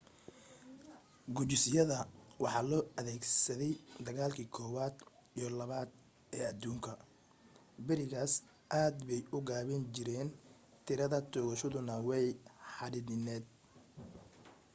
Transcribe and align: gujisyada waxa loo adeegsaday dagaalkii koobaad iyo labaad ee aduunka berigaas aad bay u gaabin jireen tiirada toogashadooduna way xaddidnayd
gujisyada 1.35 1.97
waxa 2.43 2.61
loo 2.69 2.83
adeegsaday 2.99 3.73
dagaalkii 4.05 4.51
koobaad 4.55 4.95
iyo 5.37 5.49
labaad 5.59 5.89
ee 6.37 6.45
aduunka 6.51 6.91
berigaas 7.87 8.33
aad 8.81 8.95
bay 9.07 9.21
u 9.35 9.37
gaabin 9.47 9.83
jireen 9.95 10.29
tiirada 10.85 11.19
toogashadooduna 11.31 11.95
way 12.09 12.27
xaddidnayd 12.73 13.45